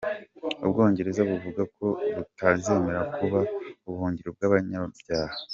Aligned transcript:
Ubwongereza 0.63 1.21
buvuga 1.29 1.61
ko 1.75 1.85
butazemera 2.15 3.01
kuba 3.15 3.39
“Ubuhungiro 3.87 4.29
bw’abanyabyaha”. 4.35 5.35